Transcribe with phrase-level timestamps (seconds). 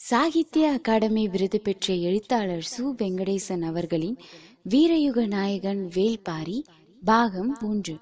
[0.00, 2.82] சாகித்ய அகாடமி விருது பெற்ற எழுத்தாளர் சு.
[2.98, 4.18] வெங்கடேசன் அவர்களின்
[4.70, 6.62] வீரயுக நாயகன் வேல்பாரி
[7.04, 7.96] பாகம் மூன்று.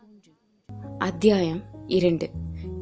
[0.98, 2.30] அத்தியாயம் இரண்டு.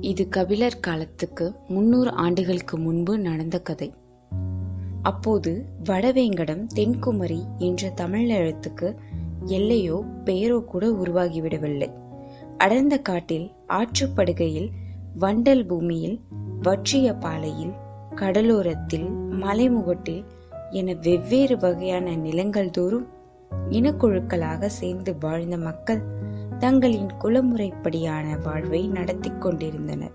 [0.01, 3.93] இது கபிலர் காலத்துக்கு முன்னூறு ஆண்டுகளுக்கு முன்பு நடந்த கதை.
[5.03, 8.97] அப்போது வடவேங்கடம் தென்குமரி என்ற தமிழ் எழுத்துக்கு
[9.45, 11.93] எல்லையோ பெயரோ கூட உருவாகிவிடவில்லை.
[12.59, 14.69] அடர்ந்த காட்டில் ஆற்றுப்படுகையில்
[15.21, 16.21] வண்டல் பூமியில்
[16.63, 17.83] வற்றிய பாலையில்
[18.15, 19.09] கடலோரத்தில்
[19.41, 20.25] மலைமுகட்டில்
[20.71, 23.09] என வெவ்வேறு வகையான நிலங்கள் தோறும்
[23.71, 26.03] இனக்குழுக்களாக சேர்ந்து வாழ்ந்த மக்கள்
[26.59, 30.11] தங்களின் குலமுறைப்படியான வாழ்வை நடத்தி கொண்டிருந்தனர்.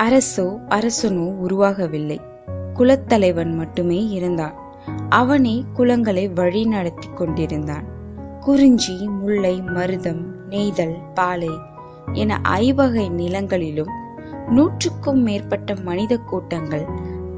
[0.00, 2.20] அரசோ அரசனோ உருவாகவில்லை.
[2.74, 4.54] குலத்தலைவன் மட்டுமே இருந்தான்.
[5.08, 7.84] அவனே குலங்களை வழி நடத்தி கொண்டிருந்தான்.
[8.40, 11.50] குறிஞ்சி முல்லை மருதம் நெய்தல் பாலை
[12.12, 13.98] என ஐவகை நிலங்களிலும்
[14.48, 16.86] நூற்றுக்கும் மேற்பட்ட மனித கூட்டங்கள்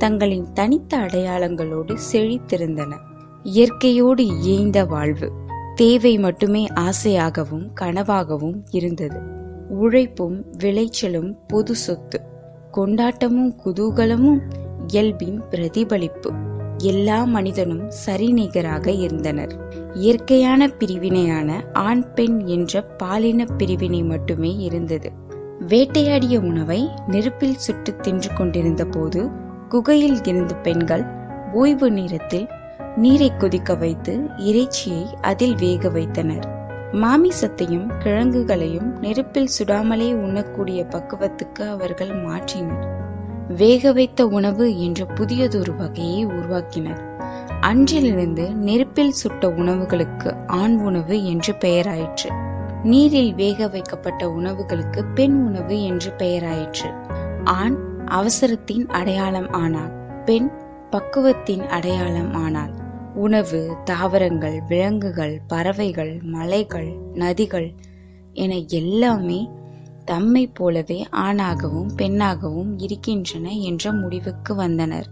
[0.03, 2.93] தங்களின் தனித்த அடையாளங்களோடு செழித்திருந்தன.
[3.43, 5.29] இயற்கையோடு இயைந்த வாழ்வு
[5.75, 9.19] தேவை மட்டுமே ஆசையாகவும் கனவாகவும் இருந்தது.
[9.69, 12.21] உழைப்பும் விளைச்சலும் பொது சொத்து
[12.73, 14.41] கொண்டாட்டமும் குதூகலமும்
[14.87, 16.33] இயல்பின் பிரதிபலிப்பு
[16.79, 19.55] எல்லா மனிதனும் சரிநிகராக இருந்தனர்.
[19.95, 25.11] இயற்கையான பிரிவினையான ஆண் பெண் என்ற பாலின பிரிவினை மட்டுமே இருந்தது.
[25.69, 31.05] வேட்டையாடிய உணவை நெருப்பில் சுட்டு தின்று கொண்டிருந்த போது குகையில் இருந்த பெண்கள்
[31.53, 32.49] ஓய்வு நேரத்தில்
[32.97, 36.47] நீரை கொதிக்க வைத்து இறைச்சியை அதில் வேக வைத்தனர்.
[36.93, 42.87] மாமிசத்தையும் கிழங்குகளையும் நெருப்பில் சுடாமலே உண்ணக்கூடிய பக்குவத்துக்கு அவர்கள் மாற்றினர்.
[43.57, 47.01] வேக வைத்த உணவு என்ற புதியதொரு வகையை உருவாக்கினர்.
[47.61, 52.31] அன்றிலிருந்து நெருப்பில் சுட்ட உணவுகளுக்கு ஆண் உணவு என்று பெயராயிற்று.
[52.83, 57.11] நீரில் வேக வைக்கப்பட்ட உணவுகளுக்கு பெண் உணவு என்று பெயராயிற்று.
[57.45, 59.93] ஆண் அவசரத்தின் அடையாளம் ஆனாள்.
[60.25, 60.51] பெண்
[60.91, 62.75] பக்குவத்தின் அடையாளம் ஆனாள்.
[63.15, 67.75] உணவு தாவரங்கள் விலங்குகள் பறவைகள் மலைகள் நதிகள்
[68.33, 69.51] என எல்லாமே
[70.05, 75.07] தம்மை போலவே ஆணாகவும் பெண்ணாகவும் இருக்கின்றன என்ற முடிவுக்கு வந்தனர்.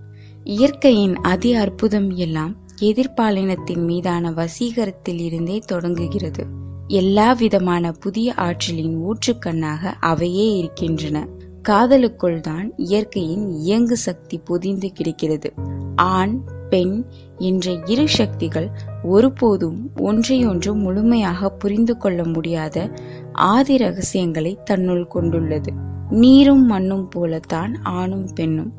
[0.44, 6.44] இயற்கையின் அதி அற்புதம் எல்லாம் எதிர்பாலினத்தின் மீதான வசீகரத்தில் இருந்தே தொடங்குகிறது.
[6.86, 11.26] எல்லா விதமான புதிய ஆற்றலின் ஊற்றுக்கண்ணாக அவையே இருக்கின்றன.
[11.62, 15.52] காதலுக்குள் தான் இயற்கையின் இயங்கு சக்தி பொதிந்து கிடக்கிறது.
[15.96, 16.38] ஆண்
[16.70, 17.04] பெண்
[17.38, 18.70] என்ற இரு சக்திகள்
[19.02, 22.90] ஒருபோதும் ஒன்றையொன்று முழுமையாக புரிந்து கொள்ள முடியாத
[23.32, 25.72] ஆதி ரகசியங்களை தன்னுள் கொண்டுள்ளது.
[26.10, 28.72] நீரும் மண்ணும் போலத்தான் ஆணும் பெண்ணும்.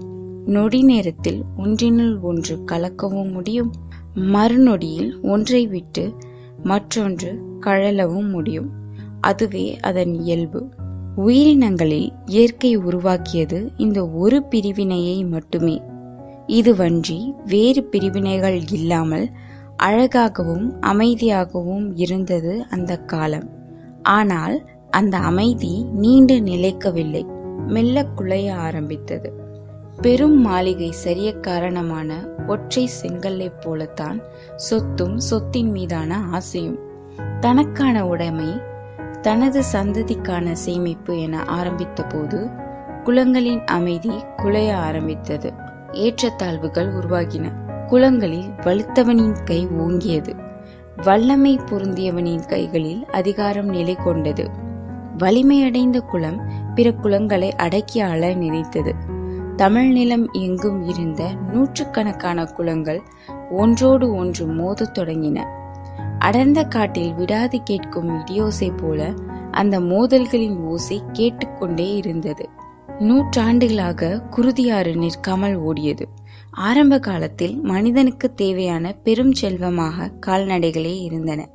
[0.46, 3.74] நொடி நேரத்தில் ஒன்றினுள் ஒன்று கலக்கவும் முடியும்.
[4.16, 6.14] மறுநொடியில் ஒன்றை விட்டு
[6.64, 8.70] மற்றொன்று கழலவும் முடியும்.
[9.22, 10.70] அதுவே அதன் இயல்பு.
[11.16, 15.82] உயிரினங்களில் இயற்கை உருவாக்கியது இந்த ஒரு பிரிவினையை மட்டுமே.
[16.48, 19.30] இதுவன்றி வேறு பிரிவினைகள் இல்லாமல்
[19.78, 23.50] அழகாகவும் அமைதியாகவும் இருந்தது அந்த காலம்.
[24.04, 27.26] ஆனால் அந்த அமைதி நீண்டு நிலைக்கவில்லை.
[27.68, 29.34] மெல்ல குலைய ஆரம்பித்தது.
[30.02, 34.22] பெரும் மாளிகை சரிய காரணமான ஒற்றை செங்கல்லை போலத்தான்
[34.56, 36.80] சொத்தும் சொத்தின் மீதான ஆசையும்.
[37.40, 38.70] தனக்கான உடைமை
[39.22, 42.50] தனது சந்ததிக்கான சேமிப்பு என ஆரம்பித்த போது
[43.04, 45.54] குளங்களின் அமைதி குலைய ஆரம்பித்தது.
[45.92, 47.52] ஏற்றத்தாழ்வுகள் உருவாகின.
[47.88, 50.34] குளங்களில் வலுத்தவனின் கை ஓங்கியது.
[51.04, 54.50] வல்லமை பொருந்தியவனின் கைகளில் அதிகாரம் நிலை கொண்டது.
[55.18, 56.42] வலிமையடைந்த குளம்
[56.76, 58.96] பிற குளங்களை அடக்கி ஆள நினைத்தது.
[59.56, 63.02] தமிழ் நிலம் எங்கும் இருந்த நூற்றுக்கணக்கான குளங்கள்
[63.52, 65.46] ஒன்றோடு ஒன்று மோதத் தொடங்கின.
[66.22, 69.14] அடர்ந்த காட்டில் விடாது கேட்கும் இடியோசை போல
[69.52, 72.50] அந்த மோதல்களின் ஓசை கேட்டுக்கொண்டே இருந்தது.
[73.00, 76.06] நூற்றாண்டுகளாக குருதியாறு நிற்காமல் ஓடியது.
[76.52, 81.50] ஆரம்ப காலத்தில் மனிதனுக்கு தேவையான பெரும் செல்வமாக கால்நடைகளே இருந்தன.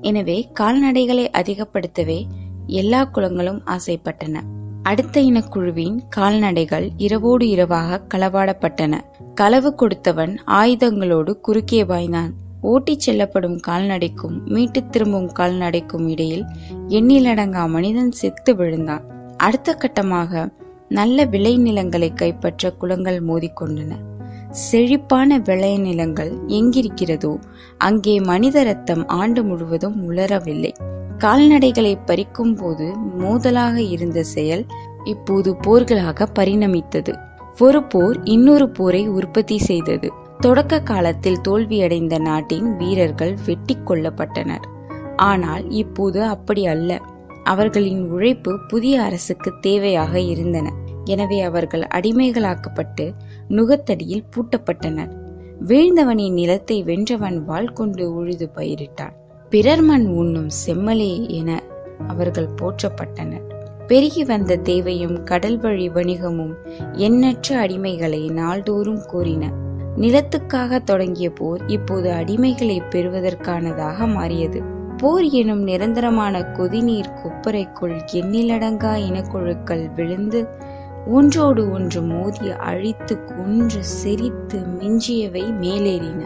[0.00, 2.24] எனவே கால்நடைகளை அதிகப்படுத்தவே
[2.66, 4.40] எல்லா குளங்களும் ஆசைப்பட்டன.
[4.82, 9.00] அடுத்த இனக்குழுவின் கால்நடைகள் இரவோடு இரவாக களவாடப்பட்டன.
[9.34, 12.32] களவு கொடுத்தவன் ஆயுதங்களோடு குறுக்கே பாய்ந்தான்.
[12.62, 16.44] ஓட்டிச் செல்லப்படும் கால்நடைக்கும் மீட்டு திரும்பும் கால்நடைக்கும் இடையில்
[16.88, 19.04] எண்ணிலடங்கா மனிதன் செத்து விழுந்தான்.
[19.36, 20.52] அடுத்த கட்டமாக
[20.88, 23.92] நல்ல விளைநிலங்களை கைப்பற்ற குளங்கள் மோதிக்கொண்டன
[24.50, 27.32] செழிப்பான விளைநிலங்கள் எங்கிருக்கிறதோ
[27.78, 30.72] அங்கே மனித ரத்தம் ஆண்டு முழுவதும் உலரவில்லை.
[31.18, 32.86] கால்நடைகளை பறிக்கும் போது
[33.18, 34.64] மோதலாக இருந்த செயல்
[35.04, 37.12] இப்போது போர்களாக பரிணமித்தது.
[37.58, 40.08] ஒரு போர் இன்னொரு போரை உற்பத்தி செய்தது.
[40.44, 44.64] தொடக்க காலத்தில் தோல்வியடைந்த நாட்டின் வீரர்கள் வெட்டி கொல்லப்பட்டனர்.
[45.16, 47.00] ஆனால் இப்போது அப்படி அல்ல.
[47.44, 50.72] அவர்களின் உழைப்பு புதிய அரசுக்கு தேவையாக இருந்தன.
[51.04, 53.12] எனவே அவர்கள் அடிமைகளாக்கப்பட்டு
[53.48, 55.12] நுகத்தடியில் பூட்டப்பட்டனர்.
[55.66, 59.16] வீழ்ந்தவனின் நிலத்தை வென்றவன் வாள் கொண்டு உழுது பயிரிட்டான்.
[59.50, 61.62] பிறர் மண் உண்ணும் செம்மலே என
[62.06, 63.46] அவர்கள் போற்றப்பட்டனர்.
[63.86, 66.54] பெருகி வந்த தேவையும் கடல் வழி வணிகமும்
[66.92, 69.44] எண்ணற்ற அடிமைகளை நாள்தோறும் கூறின
[69.96, 74.62] நிலத்துக்காக தொடங்கிய போர் இப்போது அடிமைகளை பெறுவதற்கானதாக மாறியது.
[74.96, 80.48] போர் எனும் நிரந்தரமான கொதிநீர் கொப்பரைக்குள் எண்ணிலடங்கா இனக்குழுக்கள் விழுந்து
[81.06, 86.20] ஒன்றோடு ஒன்று மோதி அழித்து கொன்று செரித்து மிஞ்சியவை மேலேறின.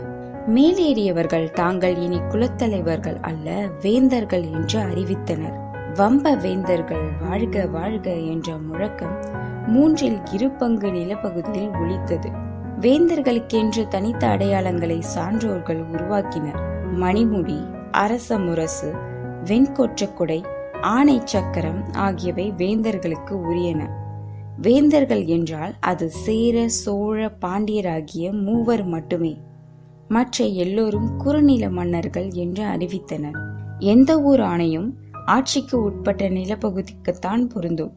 [0.54, 5.56] மேலேறியவர்கள் தாங்கள் இனி குலத்தலைவர்கள் அல்ல வேந்தர்கள் என்று அறிவித்தனர்.
[5.94, 9.14] வம்ப வேந்தர்கள் வாழ்க வாழ்க என்ற முழக்கம்
[9.66, 12.45] மூன்றில் இரு பங்கு நிலப்பகுதியில் ஒழித்தது
[12.80, 16.60] வேந்தர்களுக்கென்று தனித்த அடையாளங்களை சான்றோர்கள் உருவாக்கினர்.
[17.00, 18.92] மணிமுடி அரச முரசு
[19.44, 20.44] வெண்கொற்றக்குடை
[20.80, 23.88] ஆணை சக்கரம் ஆகியவை வேந்தர்களுக்கு உரியன.
[24.60, 29.40] வேந்தர்கள் என்றால் அது சேர சோழ பாண்டியராகிய மூவர் மட்டுமே.
[30.08, 33.38] மற்ற எல்லோரும் குறுநில மன்னர்கள் என்று அறிவித்தனர்.
[33.78, 34.90] எந்த ஊர் ஆணையும்
[35.26, 37.92] ஆட்சிக்கு உட்பட்ட நிலப்பகுதிக்குத்தான் பொருந்தும்.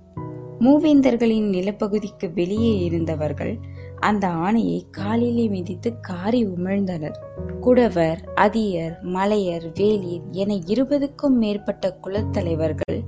[0.59, 3.59] மூவேந்தர்களின் நிலப்பகுதிக்கு வெளியே இருந்தவர்கள்
[3.99, 7.15] அந்த ஆணையை காலிலே மிதித்து காரி உமிழ்ந்தனர்.
[7.61, 12.99] குடவர் அதியர் மலையர் வேலியர் என இருபதுக்கும் மேற்பட்ட குலத்தலைவர்கள்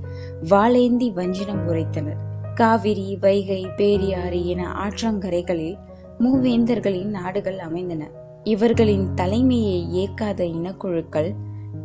[0.49, 2.17] வாளேந்தி வஞ்சினம் உரைத்தனர்.
[2.55, 5.77] காவிரி வைகை பேரியாறு என ஆற்றங்கரைகளில்
[6.19, 8.09] மூவேந்தர்களின் நாடுகள் அமைந்தன.
[8.43, 11.35] இவர்களின் தலைமையை ஏற்காத இனக்குழுக்கள்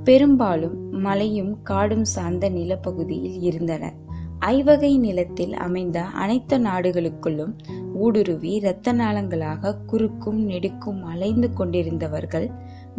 [0.05, 3.93] பெரும்பாலும் மலையும் காடும் சார்ந்த நிலப்பகுதியில் இருந்தன.
[4.39, 7.53] ஐவகை நிலத்தில் அமைந்த அனைத்து நாடுகளுக்குள்ளும்
[7.95, 12.51] ஊடுருவி இரத்த நாளங்களாக குறுக்கும் நெடுக்கும் அலைந்து கொண்டிருந்தவர்கள்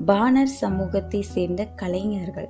[0.06, 2.50] பாணர் சமூகத்தை சேர்ந்த கலைஞர்கள்.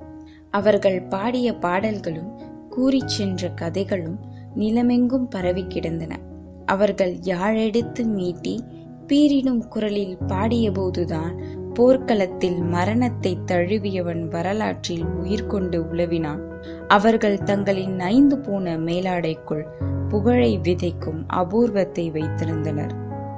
[0.50, 4.18] அவர்கள் பாடிய பாடல்களும் கூறிச் சென்ற கதைகளும்
[4.56, 6.18] நிலமெங்கும் பரவி கிடந்தன.
[6.66, 8.58] அவர்கள் யாழெடுத்து மீட்டி
[9.06, 16.40] பீரிடும் குரலில் பாடியபோதுதான் போர்க்களத்தில் மரணத்தை தழுவியவன் வரலாற்றில் உயிர் கொண்டு உழவினான்
[16.88, 19.62] அவர்கள் தங்களின் ஐந்து போன மேலாடைக்குள்
[20.08, 22.90] புகழை விதைக்கும் அபூர்வத்தை வைத்திருந்தனர்.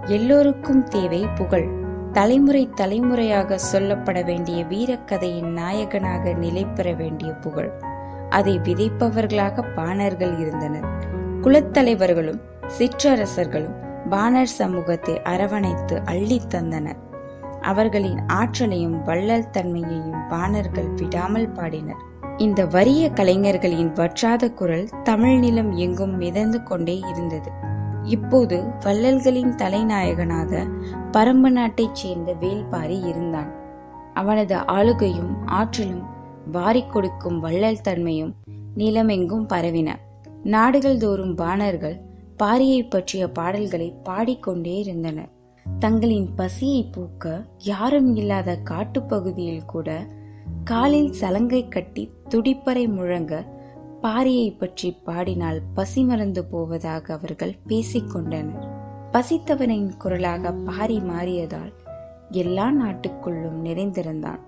[0.04, 1.68] எல்லோருக்கும் தேவை புகழ்.
[2.12, 7.70] தலைமுறை தலைமுறையாக சொல்லப்பட வேண்டிய வீரக்கதையின் நாயகனாக நிலை பெற வேண்டிய புகழ்.
[8.28, 10.86] அதை விதைப்பவர்களாக பாணர்கள் இருந்தனர்.
[11.42, 12.40] குலத்தலைவர்களும்
[12.78, 13.76] சிற்றரசர்களும்
[14.08, 17.08] பாணர் சமூகத்தை அரவணைத்து அள்ளித் தந்தனர்.
[17.60, 22.08] அவர்களின் ஆற்றலையும் வள்ளல் தன்மையையும் பாணர்கள் விடாமல் பாடினர்.
[22.36, 27.50] இந்த வறிய கலைஞர்களின் வற்றாத குரல் தமிழ் நிலம் எங்கும் மிதந்து கொண்டே இருந்தது.
[28.04, 30.66] இப்போது வள்ளல்களின் தலைநாயகனாக
[31.12, 33.52] பரம்பு நாட்டைச் சேர்ந்த வேல்பாரி இருந்தான்.
[34.14, 36.06] அவனது ஆளுகையும் ஆற்றலும்
[36.52, 38.34] வாரிக் கொடுக்கும் வள்ளல் தன்மையும்
[38.76, 39.94] நிலமெங்கும் பரவின.
[40.42, 42.00] நாடுகள் தோறும் பாணர்கள்
[42.42, 45.38] பாரியை பற்றிய பாடல்களை பாடிக்கொண்டே இருந்தனர்.
[45.78, 50.06] தங்களின் பசியை பூக்க யாரும் இல்லாத காட்டுப்பகுதியில் கூட
[50.64, 53.58] காலில் சலங்கை கட்டி துடிப்பறை முழங்க
[54.02, 58.68] பாரியை பற்றி பாடினால் பசி மறந்து போவதாக அவர்கள் பேசிக்கொண்டனர்.
[59.12, 61.72] பசித்தவனின் குரலாக பாரி மாறியதால்
[62.30, 64.38] எல்லா நாட்டுக்குள்ளும் நிறைந்திருந்தான்.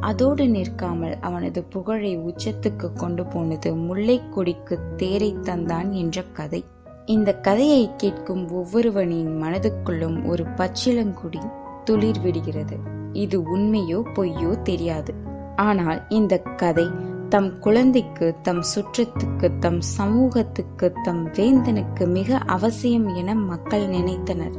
[0.00, 6.64] அதோடு நிற்காமல் அவனது புகழை உச்சத்துக்கு கொண்டு போனது முல்லைக் கொடிக்கு தேரை தந்தான் என்ற கதை.
[7.10, 11.42] இந்த கதையை கேட்கும் ஒவ்வொருவனின் மனதுக்குள்ளும் ஒரு பச்சிலங்குடி
[11.84, 12.76] துளிர் விடுகிறது.
[13.12, 15.12] இது உண்மையோ பொய்யோ தெரியாது.
[15.60, 16.86] ஆனால் இந்த கதை
[17.28, 24.56] தம் குழந்தைக்கு தம் சுற்றத்துக்கு தம் சமூகத்துக்கு தம் வேந்தனுக்கு மிக அவசியம் என மக்கள் நினைத்தனர்.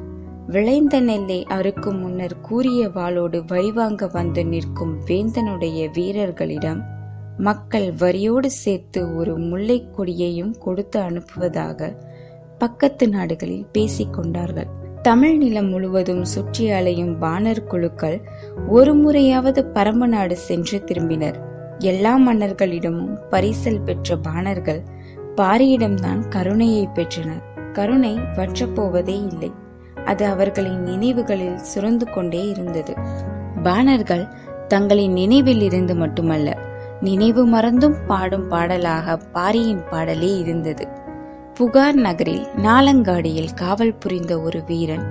[0.48, 6.82] விளைந்த நெல்லை அறுக்கும் முன்னர் கூறிய வாளோடு வழிவாங்க வந்து நிற்கும் வேந்தனுடைய வீரர்களிடம்
[7.40, 11.90] மக்கள் வரியோடு சேர்த்து ஒரு முல்லை கொடியையும் கொடுத்து அனுப்புவதாக
[12.62, 14.68] பக்கத்து நாடுகளில் பேசிக் கொண்டார்கள்.
[15.02, 18.22] தமிழ் நிலம் முழுவதும் சுற்றி அலையும் பாணர் குழுக்கள்
[18.70, 21.34] ஒரு முறையாவது பரம்பு நாடு சென்று திரும்பினர்.
[21.78, 24.84] எல்லா மன்னர்களிடமும் பரிசல் பெற்ற பாணர்கள்
[25.36, 27.44] பாரியிடம்தான் கருணையை பெற்றனர்.
[27.74, 29.52] கருணை வற்றப்போவதே இல்லை.
[30.06, 32.94] அது அவர்களின் நினைவுகளில் சுரந்து கொண்டே இருந்தது.
[33.64, 34.28] பாணர்கள்
[34.68, 36.58] தங்களின் நினைவில் இருந்து மட்டுமல்ல
[37.02, 40.88] நினைவு மறந்தும் பாடும் பாடலாக பாரியின் பாடலே இருந்தது.
[41.54, 45.06] புகார் நகரில் நாலங்காடியில் காவல் புரிந்த ஒரு வீரன்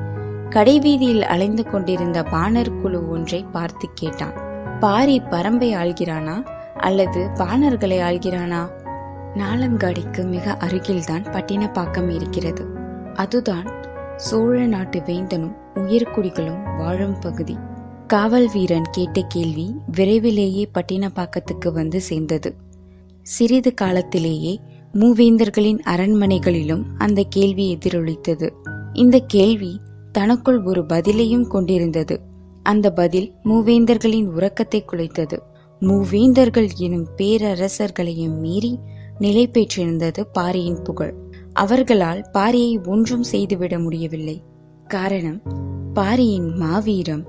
[0.51, 4.33] கடைவீதியில் அலைந்து கொண்டிருந்த பாணர் குழு ஒன்றை பார்த்து கேட்டான்.
[4.81, 6.47] பாரி பரம்பை ஆள்கிறானா?
[6.77, 8.69] அல்லது பாணர்களை ஆள்கிறானா?
[9.35, 12.67] நாலங்காடிக்கு மிக அருகில்தான் பட்டினப்பாக்கம் இருக்கிறது.
[13.15, 13.67] அதுதான்
[14.17, 17.59] சோழ நாட்டு வேந்தனும் உயர்குடிகளும் வாழும் பகுதி.
[18.07, 22.55] காவல் வீரன் கேட்ட கேள்வி விரைவிலேயே பட்டினப்பாக்கத்துக்கு வந்து சேர்ந்தது.
[23.23, 24.61] சிறிது காலத்திலேயே
[24.95, 28.53] மூவேந்தர்களின் அரண்மனைகளிலும் அந்த கேள்வி எதிரொலித்தது.
[28.93, 29.81] இந்த கேள்வி
[30.13, 32.21] தனக்குள் ஒரு பதிலையும் கொண்டிருந்தது.
[32.63, 35.39] அந்த பதில் மூவேந்தர்களின் உறக்கத்தை குலைத்தது.
[35.81, 38.79] மூவேந்தர்கள் எனும் பேரரசர்களையும் மீறி
[39.19, 41.15] நிலை பெற்றிருந்தது பாரியின் புகழ்.
[41.53, 44.43] அவர்களால் பாரியை ஒன்றும் செய்துவிட முடியவில்லை.
[44.87, 45.43] காரணம்
[45.95, 47.25] பாரியின் மாவீரம்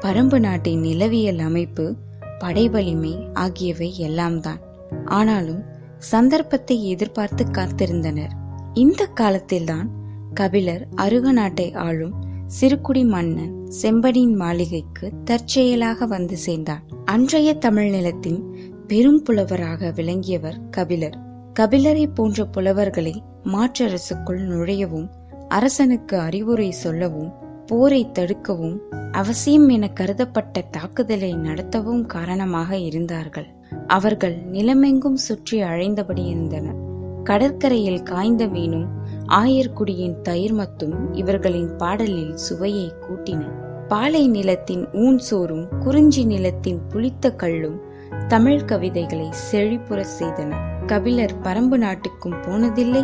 [0.00, 1.96] பரம்பு நாட்டின் நிலவியல் அமைப்பு
[2.38, 4.60] படைவலிமை ஆகியவை எல்லாம்தான்.
[5.04, 5.62] ஆனாலும்
[5.98, 8.30] சந்தர்ப்பத்தை எதிர்பார்த்து காத்திருந்தனர்.
[8.74, 9.90] இந்த காலத்தில்தான்
[10.34, 12.24] கபிலர் அருக நாட்டை ஆளும்
[12.60, 21.18] சிறுகுடி மன்னன் செம்பனின் மாளிகைக்கு தற்செயலாக வந்து சேர்ந்தார் அன்றைய தமிழ் நிலத்தின் பெரும் புலவராக விளங்கியவர் கபிலர்.
[21.60, 25.08] கபிலரை போன்ற புலவர்களை மாற்றரசுக்குள் நுழையவும்
[25.48, 27.32] அரசனுக்கு அறிவுரை சொல்லவும்
[27.66, 28.78] போரை தடுக்கவும்
[29.12, 33.55] அவசியம் என கருதப்பட்ட தாக்குதலை நடத்தவும் காரணமாக இருந்தார்கள்.
[33.86, 36.82] அவர்கள் நிலமெங்கும் சுற்றி அழைந்தபடி இருந்தனர்
[37.24, 38.88] கடற்கரையில் காய்ந்த மீனும்
[39.28, 43.42] ஆயர்குடியின் தயிர்மத்தும் இவர்களின் பாடலில் சுவையை கூட்டின.
[43.88, 47.80] பாலை நிலத்தின் ஊன் சோறும் குறிஞ்சி நிலத்தின் புளித்த கல்லும்
[48.28, 50.52] தமிழ் கவிதைகளை செழிப்புற செய்தன.
[50.86, 53.02] கபிலர் பரம்பு நாட்டுக்கும் போனதில்லை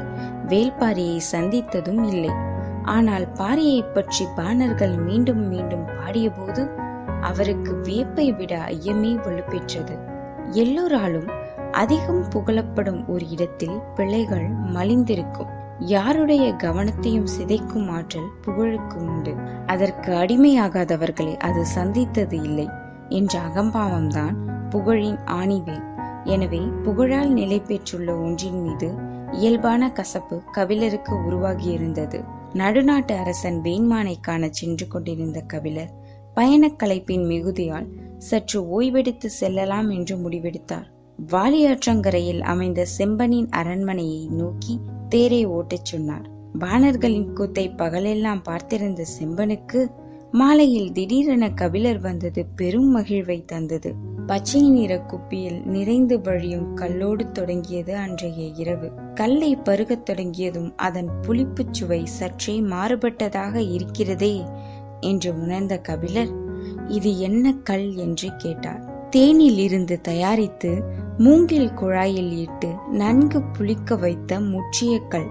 [0.49, 2.33] வேல்பாரியை சந்தித்ததும் இல்லை.
[2.83, 6.64] ஆனால் பாரியை பற்றி பாணர்கள் மீண்டும் மீண்டும் பாடியபோது
[7.21, 9.95] அவருக்கு வியப்பை விட ஐயமே வலுப்பெற்றது.
[10.51, 11.29] எல்லோராலும்
[11.73, 15.49] அதிகம் புகழப்படும் ஒரு இடத்தில் பிள்ளைகள் மலிந்திருக்கும்.
[15.79, 19.35] யாருடைய கவனத்தையும் சிதைக்கும் ஆற்றல் புகழுக்கு உண்டு.
[19.67, 22.69] அதற்கு அடிமையாகாதவர்களை அது சந்தித்தது இல்லை.
[23.09, 24.35] என்ற அகம்பாவம்தான்
[24.71, 25.91] புகழின் ஆணிவேல்
[26.25, 28.95] எனவே புகழால் நிலை பெற்றுள்ள ஒன்றின் மீது
[29.33, 32.25] இயல்பான கசப்பு கபிலருக்கு உருவாகியிருந்தது.
[32.53, 35.91] நடுநாட்டு அரசன் வேண்மானை காண சென்று கொண்டிருந்த கபிலர்
[36.35, 37.87] பயணக் கலைப்பின் மிகுதியால்
[38.23, 40.85] சற்று ஓய்வெடுத்து செல்லலாம் என்று முடிவெடுத்தார்.
[41.26, 46.29] வாலியாற்றங்கரையில் அமைந்த செம்பனின் அரண்மனையை நோக்கி தேரை ஓட்டச் சொன்னார்.
[46.52, 49.87] வானர்களின் கூத்தை பகலெல்லாம் பார்த்திருந்த செம்பனுக்கு
[50.33, 53.95] மாலையில் திடீரென கபிலர் வந்தது பெரும் மகிழ்வை தந்தது.
[54.26, 58.91] பச்சை நிற குப்பியில் நிறைந்து வழியும் கல்லோடு தொடங்கியது அன்றைய இரவு.
[59.14, 64.43] கல்லை பருகத் தொடங்கியதும் அதன் புளிப்புச் சுவை சற்றே மாறுபட்டதாக இருக்கிறதே
[65.00, 66.42] என்று உணர்ந்த கபிலர்
[66.89, 69.09] இது என்ன கல் என்று கேட்டார்.
[69.09, 70.83] தேனில் இருந்து தயாரித்து
[71.19, 75.31] மூங்கில் குழாயில் இட்டு நன்கு புளிக்க வைத்த முற்றிய கல்.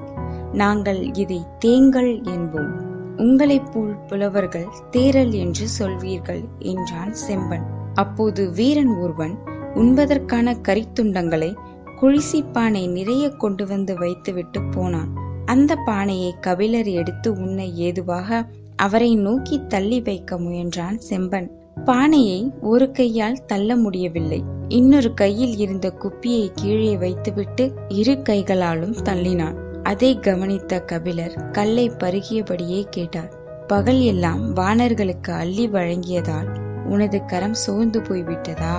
[0.53, 2.89] நாங்கள் இதை தேங்கல் என்போம்.
[3.17, 7.63] உங்களைப் போல் புலவர்கள் தேரல் என்று சொல்வீர்கள் என்றான் செம்பன்.
[7.93, 9.37] அப்போது வீரன் ஒருவன்
[9.75, 11.55] உண்பதற்கான கரித்துண்டங்களை
[12.01, 15.19] குழிசி பானை நிறைய கொண்டு வந்து வைத்துவிட்டு போனான்.
[15.45, 18.47] அந்த பானையை கபிலர் எடுத்து உண்ண ஏதுவாக
[18.81, 21.49] அவரை நோக்கி தள்ளி வைக்க முயன்றான் செம்பன்.
[21.85, 24.43] பானையை ஒரு கையால் தள்ள முடியவில்லை.
[24.67, 29.55] இன்னொரு கையில் இருந்த குப்பியை கீழே வைத்துவிட்டு இரு கைகளாலும் தள்ளினான்.
[29.83, 33.33] அதை கவனித்த கபிலர் கல்லை பருகியபடியே கேட்டார்.
[33.67, 38.77] பகல் எல்லாம் வானர்களுக்கு அள்ளி வழங்கியதால் உனது கரம் சோர்ந்து போய்விட்டதா?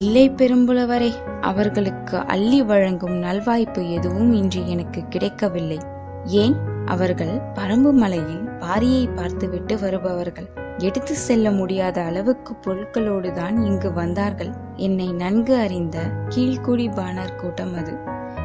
[0.00, 5.78] இல்லை பெரும்புலவரே அவர்களுக்கு அள்ளி வழங்கும் நல்வாய்ப்பு எதுவும் இன்று எனக்கு கிடைக்கவில்லை.
[6.24, 6.54] ஏன்?
[6.84, 10.46] அவர்கள் பரம்பு மலையில் பாரியை பார்த்துவிட்டு வருபவர்கள்.
[10.78, 14.50] எடுத்து செல்ல முடியாத அளவுக்கு பொருட்களோடு தான் இங்கு வந்தார்கள்.
[14.76, 17.94] என்னை நன்கு அறிந்த கீழ்குடி பாணர் கூட்டம் அது.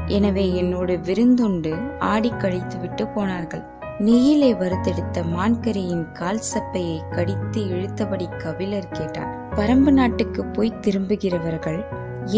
[0.08, 3.64] எனவே என்னோடு விருந்துண்டு ஆடி கழித்து விட்டு போனார்கள்.
[4.00, 11.80] நெய்யிலே வறுத்தெடுத்த மான்கரியின் கால் சப்பையை கடித்து இழுத்தபடி கபிலர் கேட்டார் பரம்பு நாட்டுக்கு போய் திரும்புகிறவர்கள்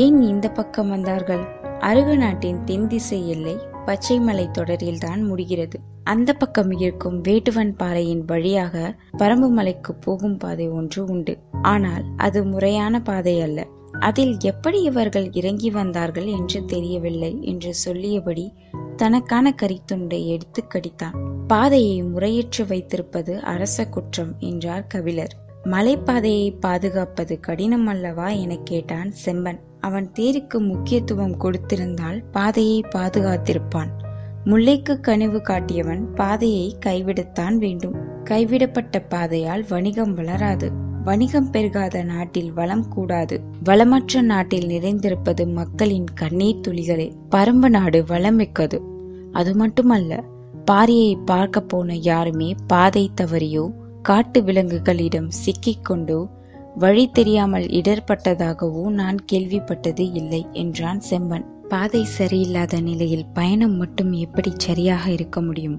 [0.04, 1.44] ஏன் இந்த பக்கம் வந்தார்கள்?
[1.80, 5.80] அருக நாட்டின் தென் திசை எல்லை பச்சைமலை தொடரில் தான் முடிகிறது.
[6.04, 11.38] அந்த பக்கம் இருக்கும் வேட்டுவன் பாறையின் வழியாக பரம்பு மலைக்கு போகும் பாதை ஒன்று உண்டு.
[11.62, 13.68] ஆனால் அது முறையான பாதை அல்ல.
[14.00, 18.54] அதில் எப்படி இவர்கள் இறங்கி வந்தார்கள் என்று தெரியவில்லை என்று சொல்லியபடி
[18.96, 21.16] தனக்கான கரித்துண்டை எடுத்து கடித்தான்.
[21.48, 25.36] பாதையை முறையற்று வைத்திருப்பது அரச குற்றம் என்றார் கபிலர்.
[25.64, 29.60] மலைப்பாதையை பாதுகாப்பது கடினம் அல்லவா என கேட்டான் செம்பன்.
[29.84, 33.92] அவன் தேருக்கு முக்கியத்துவம் கொடுத்திருந்தால் பாதையை பாதுகாத்திருப்பான்.
[34.46, 37.96] முல்லைக்கு கனிவு காட்டியவன் பாதையை கைவிடத்தான் வேண்டும்.
[38.24, 40.68] கைவிடப்பட்ட பாதையால் வணிகம் வளராது.
[41.04, 43.38] வணிகம் பெருகாத நாட்டில் வளம் கூடாது.
[43.64, 47.08] வளமற்ற நாட்டில் நிறைந்திருப்பது மக்களின் கண்ணீர் துளிகளே.
[47.32, 48.80] பரம்பு நாடு வளமிக்கது
[49.32, 50.14] அது மட்டுமல்ல
[50.72, 53.66] பாரியை பார்க்க போன யாருமே பாதை தவறியோ
[54.02, 56.20] காட்டு விலங்குகளிடம் சிக்கிக்கொண்டோ
[56.76, 61.46] வழி தெரியாமல் இடர்பட்டதாகவோ நான் கேள்விப்பட்டது இல்லை என்றான் செம்பன்.
[61.70, 65.78] பாதை சரியில்லாத நிலையில் பயணம் மட்டும் எப்படி சரியாக இருக்க முடியும்?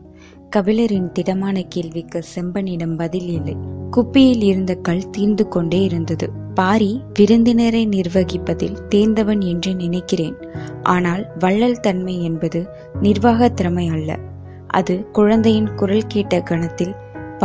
[0.56, 3.56] கபிலரின் திடமான கேள்விக்கு செம்பனிடம் பதில் இல்லை.
[3.90, 6.28] குப்பியில் இருந்த கல் தீர்ந்து கொண்டே இருந்தது.
[6.54, 10.36] பாரி விருந்தினரை நிர்வகிப்பதில் தேர்ந்தவன் என்று நினைக்கிறேன்.
[10.82, 12.66] ஆனால் வள்ளல் தன்மை என்பது
[13.00, 14.18] நிர்வாக திறமை அல்ல.
[14.66, 16.94] அது குழந்தையின் குரல் கேட்ட கணத்தில்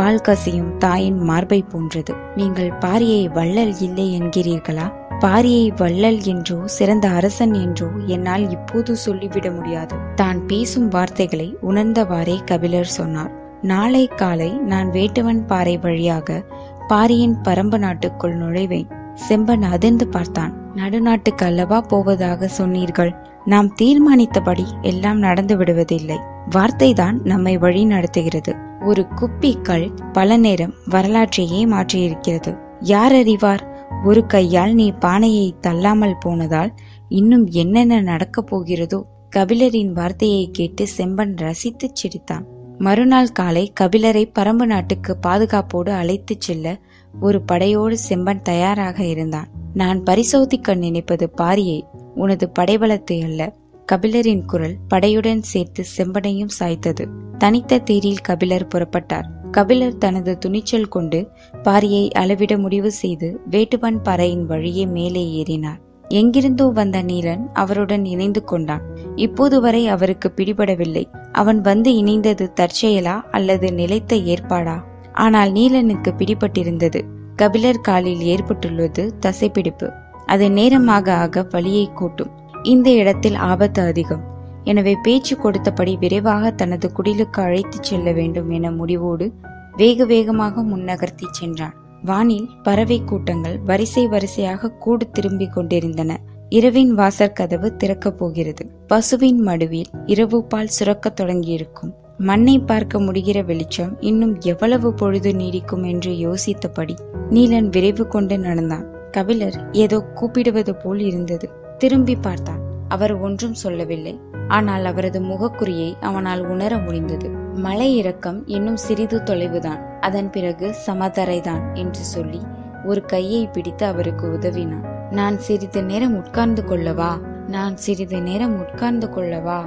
[0.00, 2.12] பால் கசியும் தாயின் மார்பை போன்றது.
[2.36, 4.86] நீங்கள் பாரியை வள்ளல் இல்லை என்கிறீர்களா?
[5.20, 9.96] பாரியை வள்ளல் என்றோ சிறந்த அரசன் என்றோ என்னால் இப்போது சொல்லிவிட முடியாது.
[10.14, 13.32] தான் பேசும் வார்த்தைகளை உணர்ந்தவாறே கபிலர் சொன்னார்.
[13.62, 16.44] நாளை காலை நான் வேட்டுவன் பாறை வழியாக
[16.88, 18.88] பாரியின் பரம்பு நாட்டுக்குள் நுழைவேன்.
[19.28, 20.54] செம்பன் அதிர்ந்து பார்த்தான்.
[20.74, 23.12] நடுநாட்டுக்கு அல்லவா போவதாக சொன்னீர்கள்?
[23.44, 26.18] நாம் தீர்மானித்தபடி எல்லாம் நடந்து விடுவதில்லை.
[26.56, 28.56] வார்த்தைதான் நம்மை வழி நடத்துகிறது.
[28.86, 32.58] ஒரு குப்பி கல் பல நேரம் வரலாற்றையே மாற்றியிருக்கிறது.
[32.80, 33.88] யார் அறிவார்?
[34.04, 36.74] ஒரு கையால் நீ பானையை தள்ளாமல் போனதால்
[37.08, 39.02] இன்னும் என்னென்ன நடக்கப் போகிறதோ?
[39.36, 42.44] கபிலரின் வார்த்தையை கேட்டு செம்பன் ரசித்துச் சிரித்தான்.
[42.78, 46.78] மறுநாள் காலை கபிலரை பரம்பு நாட்டுக்கு பாதுகாப்போடு அழைத்துச் செல்ல
[47.20, 49.48] ஒரு படையோடு செம்பன் தயாராக இருந்தான்.
[49.74, 51.82] நான் பரிசோதிக்க நினைப்பது பாரியை
[52.14, 53.52] உனது படைபலத்தை அல்ல.
[53.92, 57.04] கபிலரின் குரல் படையுடன் சேர்த்து செம்பனையும் சாய்த்தது.
[57.38, 59.24] தனித்த தேரில் கபிலர் புறப்பட்டார்.
[59.50, 61.28] கபிலர் தனது துணிச்சல் கொண்டு
[61.64, 65.80] பாரியை அளவிட முடிவு செய்து வேட்டுவன் பாறையின் வழியே மேலே ஏறினார்.
[66.08, 68.82] எங்கிருந்தோ வந்த நீலன் அவருடன் இணைந்து கொண்டான்.
[69.16, 71.04] இப்போது வரை அவருக்கு பிடிபடவில்லை.
[71.32, 74.80] அவன் வந்து இணைந்தது தற்செயலா அல்லது நிலைத்த ஏற்பாடா?
[75.12, 77.02] ஆனால் நீலனுக்கு பிடிபட்டிருந்தது.
[77.36, 79.92] கபிலர் காலில் ஏற்பட்டுள்ளது தசைப்பிடிப்பு.
[80.26, 82.38] அது நேரமாக ஆக வழியை கூட்டும்.
[82.62, 84.24] இந்த இடத்தில் ஆபத்து அதிகம்.
[84.64, 89.32] எனவே பேச்சு கொடுத்தபடி விரைவாக தனது குடிலுக்கு அழைத்துச் செல்ல வேண்டும் என முடிவோடு
[89.76, 91.74] வேக வேகமாக முன்னகர்த்தி சென்றான்.
[92.04, 96.20] வானில் பறவை கூட்டங்கள் வரிசை வரிசையாக கூடு திரும்பிக் கொண்டிருந்தன.
[96.48, 98.70] இரவின் வாசற் கதவு திறக்கப் போகிறது.
[98.86, 101.92] பசுவின் மடுவில் இரவு பால் சுரக்கத் தொடங்கியிருக்கும்.
[102.18, 106.96] மண்ணை பார்க்க முடிகிற வெளிச்சம் இன்னும் எவ்வளவு பொழுது நீடிக்கும் என்று யோசித்தபடி
[107.30, 109.10] நீலன் விரைவு கொண்டு நடந்தான்.
[109.10, 111.59] கபிலர் ஏதோ கூப்பிடுவது போல் இருந்தது.
[111.80, 114.20] திரும்பி பார்த்தான் அவர் ஒன்றும் சொல்லவில்லை.
[114.48, 117.28] ஆனால் அவரது முகக்குறியை அவனால் உணர முடிந்தது.
[117.54, 119.98] மலை இறக்கம் இன்னும் சிறிது தொலைவுதான்.
[120.00, 122.40] அதன் பிறகு சமதரைதான் என்று சொல்லி
[122.84, 124.86] ஒரு கையை பிடித்து அவருக்கு உதவினான்.
[125.10, 127.20] நான் சிறிது நேரம் உட்கார்ந்து கொள்ளவா?
[127.48, 129.60] நான் சிறிது நேரம் உட்கார்ந்து கொள்ளவா?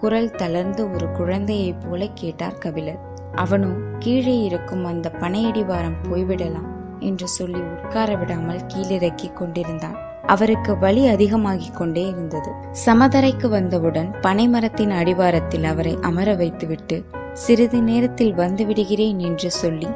[0.00, 3.00] குரல் தளர்ந்து ஒரு குழந்தையைப் போல கேட்டார் கபிலர்.
[3.34, 9.98] அவனும் கீழே இருக்கும் அந்த பனையடிவாரம் போய்விடலாம் என்று சொல்லி உட்கார விடாமல் கீழிறக்கி கொண்டிருந்தான்.
[10.30, 12.50] அவருக்கு வலி அதிகமாகிக் கொண்டே இருந்தது.
[12.86, 19.86] சமதரைக்கு வந்தவுடன் பனைமரத்தின் அடிவாரத்தில் அவரை அமர வைத்துவிட்டு சிறிது நேரத்தில் வந்து விடுகிறேன் என்று சொல்லி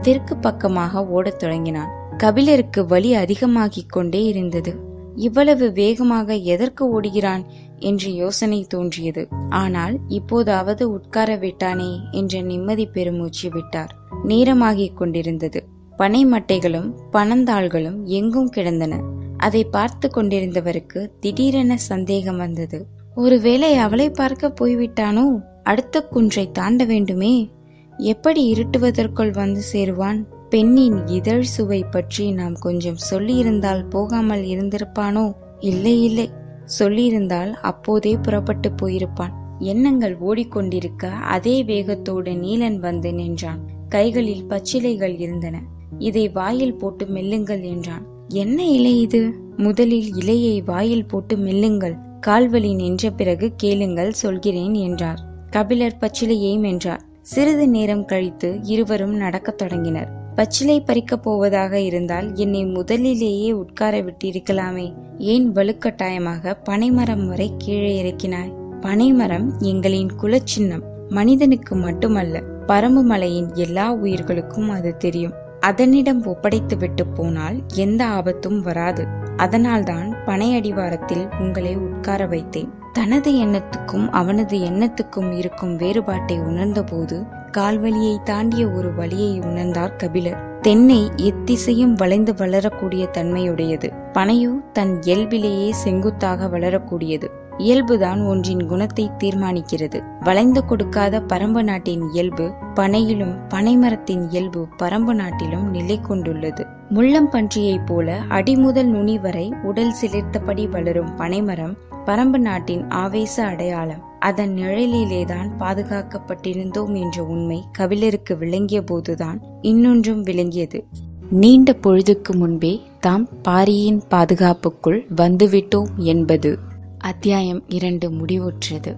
[0.00, 1.88] தெற்கு பக்கமாக ஓடத் தொடங்கினான்.
[2.16, 4.76] கபிலருக்கு வலி அதிகமாகிக் கொண்டே இருந்தது.
[5.14, 7.44] இவ்வளவு வேகமாக எதற்கு ஓடுகிறான்?
[7.78, 9.28] என்று யோசனை தோன்றியது.
[9.50, 13.94] ஆனால் இப்போதாவது உட்கார விட்டானே என்ற நிம்மதி பெருமூச்சு விட்டார்.
[14.26, 15.66] நேரமாகிக் கொண்டிருந்தது.
[15.96, 19.00] பனை மட்டைகளும் பனந்தாள்களும் எங்கும் கிடந்தன.
[19.38, 22.86] அதை பார்த்து கொண்டிருந்தவருக்கு திடீரென சந்தேகம் வந்தது.
[23.14, 25.42] ஒருவேளை அவளை பார்க்க போய்விட்டானோ?
[25.62, 27.50] அடுத்த குன்றை தாண்ட வேண்டுமே.
[27.96, 30.24] எப்படி இருட்டுவதற்குள் வந்து சேருவான்?
[30.50, 35.32] பெண்ணின் இதழ் சுவை பற்றி நாம் கொஞ்சம் சொல்லியிருந்தால் போகாமல் இருந்திருப்பானோ?
[35.60, 36.30] இல்லை இல்லை.
[36.78, 39.34] சொல்லியிருந்தால் அப்போதே புறப்பட்டு போயிருப்பான்.
[39.58, 43.60] எண்ணங்கள் ஓடிக்கொண்டிருக்க அதே வேகத்தோடு நீலன் வந்து நின்றான்.
[43.88, 45.62] கைகளில் பச்சிலைகள் இருந்தன.
[45.98, 48.04] இதை வாயில் போட்டு மெல்லுங்கள் என்றான்.
[48.28, 49.34] என்ன இலை இது?
[49.56, 51.96] முதலில் இலையை வாயில் போட்டு மெல்லுங்கள்.
[52.26, 55.18] கால்வலி நின்ற பிறகு கேளுங்கள் சொல்கிறேன் என்றார்.
[55.50, 56.98] கபிலர் பச்சிலையை மென்றார்.
[57.20, 60.08] சிறிது நேரம் கழித்து இருவரும் நடக்கத் தொடங்கினர்.
[60.34, 64.92] பச்சிலை பறிக்கப் போவதாக இருந்தால் என்னை முதலிலேயே உட்கார விட்டிருக்கலாமே.
[65.18, 68.52] ஏன் வலுக்கட்டாயமாக பனைமரம் வரை கீழே இறக்கினாய்?
[68.80, 70.82] பனைமரம் எங்களின் குலச்சின்னம்.
[71.08, 75.46] மனிதனுக்கு மட்டுமல்ல பரம்பு மலையின் எல்லா உயிர்களுக்கும் அது தெரியும்.
[75.60, 79.06] அதனிடம் ஒப்படைத்து விட்டு போனால் எந்த ஆபத்தும் வராது.
[79.36, 82.68] அதனால்தான் பனை அடிவாரத்தில் உங்களை உட்கார வைத்தேன்.
[82.92, 87.24] தனது எண்ணத்துக்கும் அவனது எண்ணத்துக்கும் இருக்கும் வேறுபாட்டை உணர்ந்தபோது
[87.56, 90.60] கால்வழியை தாண்டிய ஒரு வழியை உணர்ந்தார் கபிலர்.
[90.60, 93.90] தென்னை எத்திசையும் வளைந்து வளரக்கூடிய தன்மையுடையது.
[94.12, 97.30] பனையோ தன் இயல்பிலேயே செங்குத்தாக வளரக்கூடியது.
[97.58, 100.02] இயல்புதான் ஒன்றின் குணத்தை தீர்மானிக்கிறது.
[100.20, 106.66] வளைந்து கொடுக்காத பரம்பு நாட்டின் இயல்பு பனையிலும் பனைமரத்தின் இயல்பு பரம்பு நாட்டிலும் நிலை கொண்டுள்ளது.
[106.88, 114.07] முள்ளம் பன்றியைப் போல அடிமுதல் நுனி வரை உடல் சிலிர்த்தபடி வளரும் பனைமரம் பரம்பு நாட்டின் ஆவேச அடையாளம்.
[114.20, 120.86] அதன் நிழலிலேதான் பாதுகாக்கப்பட்டிருந்தோம் என்ற உண்மை கபிலருக்கு விளங்கிய போதுதான் இன்னொன்றும் விளங்கியது.
[121.30, 126.58] நீண்ட பொழுதுக்கு முன்பே தாம் பாரியின் பாதுகாப்புக்குள் வந்துவிட்டோம் என்பது
[126.98, 128.96] அத்தியாயம் இரண்டு முடிவுற்றது.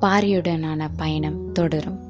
[0.00, 2.03] பாரியுடனான பயணம் தொடரும்.